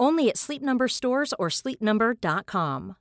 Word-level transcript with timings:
Only 0.00 0.30
at 0.30 0.38
Sleep 0.38 0.62
Number 0.62 0.88
stores 0.88 1.34
or 1.38 1.50
sleepnumber.com. 1.50 2.94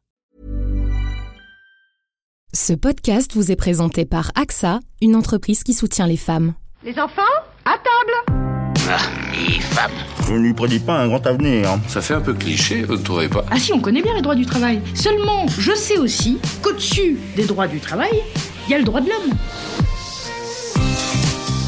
Ce 2.53 2.73
podcast 2.73 3.33
vous 3.35 3.51
est 3.51 3.55
présenté 3.55 4.05
par 4.05 4.31
AXA, 4.35 4.79
une 5.01 5.15
entreprise 5.15 5.63
qui 5.63 5.73
soutient 5.73 6.07
les 6.07 6.17
femmes. 6.17 6.55
Les 6.83 6.99
enfants, 6.99 7.21
à 7.63 7.77
table 7.77 8.41
Ah, 8.89 8.97
les 9.33 9.59
femmes. 9.59 9.91
Je 10.27 10.33
ne 10.33 10.39
lui 10.39 10.53
prédis 10.53 10.79
pas 10.79 10.99
un 10.99 11.07
grand 11.07 11.25
avenir. 11.25 11.77
Ça 11.87 12.01
fait 12.01 12.15
un 12.15 12.21
peu 12.21 12.33
cliché, 12.33 12.83
vous 12.83 12.97
ne 12.97 13.03
trouvez 13.03 13.29
pas? 13.29 13.45
Ah 13.49 13.59
si, 13.59 13.71
on 13.71 13.79
connaît 13.79 14.01
bien 14.01 14.15
les 14.15 14.21
droits 14.21 14.35
du 14.35 14.45
travail. 14.45 14.81
Seulement, 14.95 15.47
je 15.47 15.73
sais 15.73 15.97
aussi 15.99 16.39
qu'au-dessus 16.61 17.17
des 17.35 17.45
droits 17.45 17.67
du 17.67 17.79
travail, 17.79 18.23
il 18.67 18.71
y 18.71 18.73
a 18.73 18.77
le 18.79 18.83
droit 18.83 18.99
de 18.99 19.07
l'homme. 19.09 19.37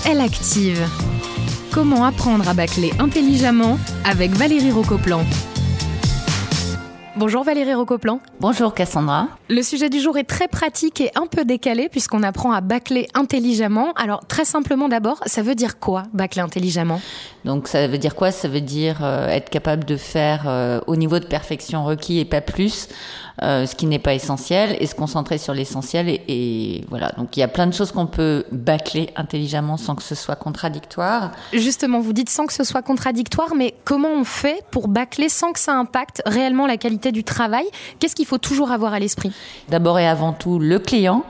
Elle 0.06 0.20
active. 0.20 0.84
Comment 1.72 2.04
apprendre 2.04 2.48
à 2.50 2.54
bâcler 2.54 2.92
intelligemment 3.00 3.80
avec 4.04 4.32
Valérie 4.32 4.72
Rocoplan. 4.72 5.24
Bonjour 7.22 7.44
Valérie 7.44 7.76
Rocoplan. 7.76 8.20
Bonjour 8.40 8.74
Cassandra. 8.74 9.28
Le 9.48 9.62
sujet 9.62 9.92
du 9.92 10.00
jour 10.00 10.18
est 10.18 10.24
très 10.24 10.48
pratique 10.48 11.02
et 11.02 11.12
un 11.14 11.28
peu 11.28 11.46
décalé 11.46 11.88
puisqu'on 11.88 12.24
apprend 12.24 12.52
à 12.52 12.62
bâcler 12.62 13.08
intelligemment. 13.14 13.94
Alors 13.94 14.26
très 14.26 14.44
simplement 14.44 14.90
d'abord, 14.90 15.20
ça 15.28 15.44
veut 15.44 15.54
dire 15.54 15.78
quoi 15.78 16.02
bâcler 16.14 16.42
intelligemment? 16.42 17.00
Donc 17.46 17.68
ça 17.68 17.88
veut 17.88 18.00
dire 18.00 18.16
quoi? 18.16 18.32
Ça 18.32 18.48
veut 18.48 18.60
dire 18.60 19.02
euh, 19.04 19.28
être 19.28 19.52
capable 19.52 19.86
de 19.86 19.98
faire 19.98 20.46
euh, 20.48 20.82
au 20.88 20.96
niveau 20.96 21.20
de 21.20 21.26
perfection 21.26 21.86
requis 21.86 22.18
et 22.18 22.26
pas 22.26 22.42
plus. 22.42 22.88
Euh, 23.44 23.66
ce 23.66 23.76
qui 23.76 23.88
n'est 23.88 23.98
pas 23.98 24.14
essentiel 24.14 24.76
et 24.80 24.86
se 24.86 24.94
concentrer 24.94 25.40
sur 25.40 25.54
l'essentiel 25.56 26.10
et, 26.10 26.22
et, 26.28 26.86
voilà 26.90 27.12
donc 27.18 27.38
il 27.38 27.40
y 27.40 27.44
a 27.44 27.48
plein 27.48 27.66
de 27.66 27.74
choses 27.74 27.92
qu'on 27.92 28.06
peut 28.06 28.44
bâcler 28.52 29.10
intelligemment 29.16 29.78
sans 29.78 29.96
que 29.96 30.04
ce 30.04 30.14
soit 30.14 30.36
contradictoire 30.36 31.32
justement 31.52 32.02
vous 32.02 32.14
dites 32.14 32.30
sans 32.30 32.46
que 32.46 32.54
ce 32.54 32.64
soit 32.64 32.84
contradictoire 32.84 33.56
mais 33.56 33.74
comment 33.84 34.10
on 34.10 34.26
fait 34.26 34.64
pour 34.70 34.90
bâcler 34.90 35.28
sans 35.28 35.54
que 35.54 35.60
ça 35.60 35.74
impacte 35.74 36.22
réellement 36.28 36.68
la 36.68 36.78
qualité 36.78 37.11
du 37.12 37.24
travail 37.24 37.66
qu'est-ce 38.00 38.16
qu'il 38.16 38.26
faut 38.26 38.38
toujours 38.38 38.72
avoir 38.72 38.94
à 38.94 39.00
l'esprit? 39.00 39.32
D'abord 39.70 40.00
et 40.00 40.08
avant 40.08 40.34
tout 40.34 40.60
le 40.60 40.80
client. 40.80 41.24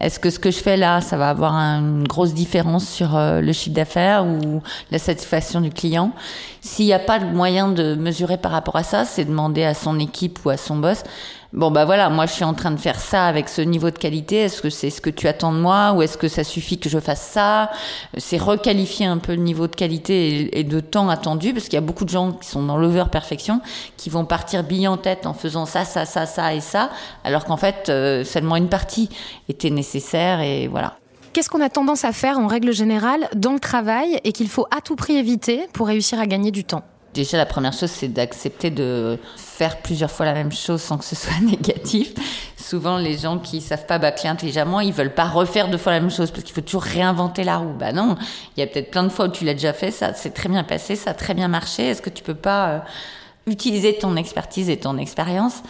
Est-ce 0.00 0.18
que 0.18 0.30
ce 0.30 0.38
que 0.38 0.50
je 0.50 0.58
fais 0.58 0.76
là, 0.76 1.00
ça 1.00 1.16
va 1.16 1.28
avoir 1.28 1.54
une 1.54 2.06
grosse 2.08 2.34
différence 2.34 2.88
sur 2.88 3.16
euh, 3.16 3.40
le 3.40 3.52
chiffre 3.52 3.76
d'affaires 3.76 4.24
ou 4.24 4.62
la 4.90 4.98
satisfaction 4.98 5.60
du 5.60 5.70
client? 5.70 6.12
S'il 6.60 6.86
n'y 6.86 6.92
a 6.92 6.98
pas 6.98 7.18
de 7.18 7.26
moyen 7.26 7.68
de 7.68 7.94
mesurer 7.94 8.38
par 8.38 8.52
rapport 8.52 8.76
à 8.76 8.82
ça, 8.82 9.04
c'est 9.04 9.24
demander 9.24 9.64
à 9.64 9.74
son 9.74 9.98
équipe 9.98 10.38
ou 10.44 10.50
à 10.50 10.56
son 10.56 10.76
boss 10.76 11.04
bon 11.52 11.70
bah 11.70 11.84
voilà, 11.84 12.08
moi 12.08 12.26
je 12.26 12.32
suis 12.32 12.44
en 12.44 12.54
train 12.54 12.70
de 12.70 12.78
faire 12.78 12.98
ça 12.98 13.26
avec 13.26 13.48
ce 13.48 13.60
niveau 13.60 13.90
de 13.90 13.98
qualité, 13.98 14.36
est-ce 14.36 14.62
que 14.62 14.70
c'est 14.70 14.90
ce 14.90 15.00
que 15.00 15.10
tu 15.10 15.28
attends 15.28 15.52
de 15.52 15.58
moi 15.58 15.92
ou 15.92 16.02
est-ce 16.02 16.16
que 16.16 16.28
ça 16.28 16.44
suffit 16.44 16.78
que 16.78 16.88
je 16.88 16.98
fasse 16.98 17.22
ça? 17.22 17.70
C'est 18.16 18.38
requalifier 18.38 19.06
un 19.06 19.18
peu 19.18 19.32
le 19.32 19.42
niveau 19.42 19.66
de 19.66 19.76
qualité 19.76 20.58
et, 20.58 20.64
de 20.64 20.80
temps 20.80 21.08
attendu 21.08 21.52
parce 21.52 21.66
qu'il 21.66 21.74
y 21.74 21.78
a 21.78 21.82
beaucoup 21.82 22.04
de 22.04 22.10
gens 22.10 22.32
qui 22.32 22.48
sont 22.48 22.62
dans 22.62 22.76
l'over 22.76 23.04
perfection 23.10 23.60
qui 23.96 24.10
vont 24.10 24.24
partir 24.24 24.64
bille 24.64 24.88
en 24.88 24.96
tête 24.96 25.26
en 25.26 25.34
faisant 25.34 25.66
ça, 25.66 25.84
ça, 25.84 26.04
ça, 26.04 26.26
ça 26.26 26.54
et 26.54 26.60
ça, 26.60 26.90
alors 27.24 27.44
qu'en 27.44 27.56
fait 27.56 27.88
euh, 27.88 28.24
seulement 28.24 28.56
une 28.56 28.68
partie 28.68 29.08
était 29.48 29.70
nécessaire 29.70 30.40
et 30.40 30.68
voilà. 30.68 30.96
Qu'est-ce 31.32 31.48
qu'on 31.48 31.62
a 31.62 31.70
tendance 31.70 32.04
à 32.04 32.12
faire 32.12 32.38
en 32.38 32.46
règle 32.46 32.72
générale 32.72 33.28
dans 33.34 33.54
le 33.54 33.60
travail 33.60 34.20
et 34.24 34.32
qu'il 34.32 34.48
faut 34.48 34.66
à 34.70 34.82
tout 34.82 34.96
prix 34.96 35.16
éviter 35.16 35.66
pour 35.72 35.86
réussir 35.86 36.20
à 36.20 36.26
gagner 36.26 36.50
du 36.50 36.64
temps? 36.64 36.82
Déjà, 37.14 37.36
la 37.36 37.44
première 37.46 37.74
chose, 37.74 37.90
c'est 37.90 38.08
d'accepter 38.08 38.70
de 38.70 39.18
faire 39.36 39.82
plusieurs 39.82 40.10
fois 40.10 40.24
la 40.24 40.32
même 40.32 40.52
chose 40.52 40.80
sans 40.80 40.96
que 40.96 41.04
ce 41.04 41.14
soit 41.14 41.40
négatif. 41.42 42.14
Souvent, 42.56 42.96
les 42.96 43.18
gens 43.18 43.38
qui 43.38 43.60
savent 43.60 43.86
pas 43.86 43.98
bâcler 43.98 44.30
intelligemment, 44.30 44.80
ils 44.80 44.92
veulent 44.94 45.14
pas 45.14 45.26
refaire 45.26 45.68
deux 45.68 45.76
fois 45.76 45.92
la 45.92 46.00
même 46.00 46.10
chose 46.10 46.30
parce 46.30 46.42
qu'il 46.42 46.54
faut 46.54 46.62
toujours 46.62 46.82
réinventer 46.82 47.44
la 47.44 47.58
roue. 47.58 47.74
Bah 47.78 47.92
non, 47.92 48.16
il 48.56 48.60
y 48.60 48.62
a 48.62 48.66
peut-être 48.66 48.90
plein 48.90 49.04
de 49.04 49.10
fois 49.10 49.26
où 49.26 49.30
tu 49.30 49.44
l'as 49.44 49.52
déjà 49.52 49.74
fait, 49.74 49.90
ça 49.90 50.14
s'est 50.14 50.30
très 50.30 50.48
bien 50.48 50.64
passé, 50.64 50.96
ça 50.96 51.10
a 51.10 51.14
très 51.14 51.34
bien 51.34 51.48
marché. 51.48 51.88
Est-ce 51.88 52.00
que 52.00 52.10
tu 52.10 52.22
peux 52.22 52.34
pas 52.34 52.68
euh, 52.68 52.78
utiliser 53.46 53.98
ton 53.98 54.16
expertise 54.16 54.70
et 54.70 54.78
ton 54.78 54.96
expérience? 54.96 55.62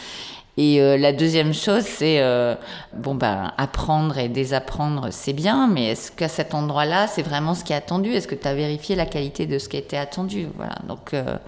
Et 0.58 0.82
euh, 0.82 0.98
la 0.98 1.12
deuxième 1.12 1.54
chose, 1.54 1.82
c'est 1.82 2.20
euh, 2.20 2.54
bon 2.92 3.14
ben 3.14 3.52
apprendre 3.56 4.18
et 4.18 4.28
désapprendre, 4.28 5.08
c'est 5.10 5.32
bien, 5.32 5.66
mais 5.66 5.86
est-ce 5.92 6.12
qu'à 6.12 6.28
cet 6.28 6.54
endroit-là, 6.54 7.06
c'est 7.06 7.22
vraiment 7.22 7.54
ce 7.54 7.64
qui 7.64 7.72
est 7.72 7.76
attendu? 7.76 8.10
Est-ce 8.10 8.28
que 8.28 8.34
tu 8.34 8.46
as 8.46 8.54
vérifié 8.54 8.94
la 8.94 9.06
qualité 9.06 9.46
de 9.46 9.58
ce 9.58 9.70
qui 9.70 9.78
était 9.78 9.96
attendu? 9.96 10.48
Voilà. 10.56 10.76
Donc 10.86 11.14
euh, 11.14 11.38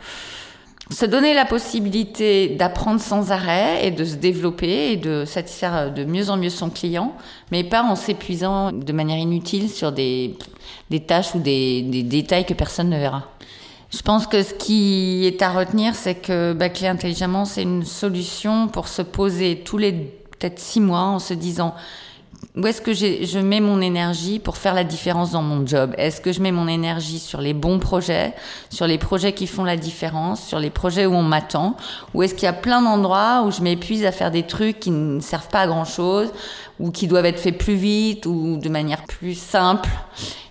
se 0.90 1.04
donner 1.04 1.34
la 1.34 1.44
possibilité 1.44 2.48
d'apprendre 2.48 2.98
sans 2.98 3.30
arrêt 3.30 3.86
et 3.86 3.90
de 3.90 4.04
se 4.06 4.14
développer 4.14 4.92
et 4.92 4.96
de 4.96 5.26
satisfaire 5.26 5.92
de 5.92 6.04
mieux 6.04 6.30
en 6.30 6.38
mieux 6.38 6.50
son 6.50 6.70
client, 6.70 7.14
mais 7.52 7.62
pas 7.62 7.82
en 7.82 7.96
s'épuisant 7.96 8.72
de 8.72 8.92
manière 8.94 9.18
inutile 9.18 9.68
sur 9.68 9.92
des, 9.92 10.34
tâches 11.06 11.34
ou 11.34 11.40
des 11.40 11.82
détails 12.04 12.46
que 12.46 12.54
personne 12.54 12.88
ne 12.88 12.98
verra. 12.98 13.24
Je 13.94 14.02
pense 14.02 14.26
que 14.26 14.42
ce 14.42 14.52
qui 14.52 15.24
est 15.24 15.40
à 15.40 15.50
retenir, 15.50 15.94
c'est 15.94 16.16
que 16.16 16.52
bâcler 16.52 16.88
intelligemment, 16.88 17.44
c'est 17.44 17.62
une 17.62 17.84
solution 17.84 18.66
pour 18.66 18.88
se 18.88 19.02
poser 19.02 19.62
tous 19.64 19.78
les 19.78 19.92
peut-être 19.92 20.58
six 20.58 20.80
mois 20.80 21.02
en 21.02 21.20
se 21.20 21.32
disant 21.32 21.74
où 22.56 22.66
est-ce 22.66 22.82
que 22.82 22.92
je 22.92 23.38
mets 23.38 23.60
mon 23.60 23.80
énergie 23.80 24.40
pour 24.40 24.56
faire 24.56 24.74
la 24.74 24.82
différence 24.82 25.30
dans 25.30 25.42
mon 25.42 25.64
job? 25.64 25.94
Est-ce 25.96 26.20
que 26.20 26.32
je 26.32 26.40
mets 26.40 26.50
mon 26.50 26.66
énergie 26.66 27.20
sur 27.20 27.40
les 27.40 27.54
bons 27.54 27.78
projets, 27.78 28.34
sur 28.68 28.88
les 28.88 28.98
projets 28.98 29.32
qui 29.32 29.46
font 29.46 29.62
la 29.62 29.76
différence, 29.76 30.44
sur 30.44 30.58
les 30.58 30.70
projets 30.70 31.06
où 31.06 31.14
on 31.14 31.22
m'attend? 31.22 31.76
Ou 32.14 32.24
est-ce 32.24 32.34
qu'il 32.34 32.44
y 32.44 32.48
a 32.48 32.52
plein 32.52 32.82
d'endroits 32.82 33.44
où 33.46 33.52
je 33.52 33.60
m'épuise 33.60 34.04
à 34.04 34.12
faire 34.12 34.32
des 34.32 34.42
trucs 34.42 34.80
qui 34.80 34.90
ne 34.90 35.20
servent 35.20 35.48
pas 35.48 35.60
à 35.60 35.66
grand-chose 35.68 36.32
ou 36.80 36.90
qui 36.90 37.06
doivent 37.06 37.26
être 37.26 37.40
faits 37.40 37.58
plus 37.58 37.76
vite 37.76 38.26
ou 38.26 38.56
de 38.56 38.68
manière 38.68 39.04
plus 39.04 39.38
simple? 39.38 39.88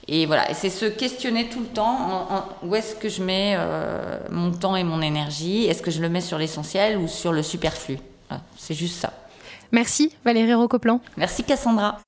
Et 0.08 0.26
voilà, 0.26 0.50
et 0.52 0.54
c'est 0.54 0.70
se 0.70 0.86
questionner 0.86 1.50
tout 1.50 1.62
le 1.62 1.68
temps, 1.68 2.48
où 2.64 2.76
est-ce 2.76 2.96
que 2.96 3.10
je 3.10 3.24
mets 3.24 3.56
euh, 3.58 4.20
mon 4.30 4.52
temps 4.52 4.76
et 4.76 4.84
mon 4.84 5.02
énergie? 5.02 5.66
Est-ce 5.66 5.82
que 5.82 5.92
je 5.92 6.02
le 6.02 6.10
mets 6.10 6.22
sur 6.22 6.38
l'essentiel 6.38 6.98
ou 6.98 7.08
sur 7.08 7.32
le 7.32 7.44
superflu? 7.44 7.98
C'est 8.58 8.74
juste 8.74 9.00
ça. 9.00 9.14
Merci 9.72 10.12
Valérie 10.26 10.54
Rocoplan. 10.54 11.00
Merci 11.18 11.44
Cassandra. 11.44 12.00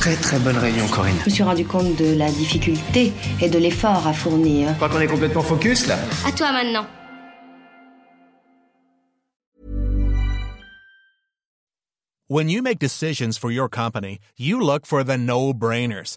Très 0.00 0.16
très 0.16 0.38
bonne 0.38 0.58
réunion 0.58 0.86
Corinne. 0.88 1.16
Je 1.20 1.26
me 1.26 1.30
suis 1.30 1.42
rendu 1.42 1.64
compte 1.64 1.94
de 1.96 2.14
la 2.16 2.30
difficulté 2.30 3.12
et 3.40 3.48
de 3.48 3.58
l'effort 3.58 4.06
à 4.06 4.12
fournir. 4.12 4.68
Je 4.70 4.74
crois 4.74 4.88
qu'on 4.88 5.00
est 5.00 5.06
complètement 5.06 5.42
focus 5.42 5.86
là. 5.86 5.96
À 6.26 6.32
toi 6.32 6.52
maintenant. 6.52 6.86
When 12.28 12.48
you 12.48 12.62
make 12.62 12.78
decisions 12.78 13.36
for 13.38 13.50
your 13.50 13.68
company, 13.68 14.18
you 14.38 14.58
look 14.58 14.86
for 14.86 15.04
the 15.04 15.18
no-brainers. 15.18 16.16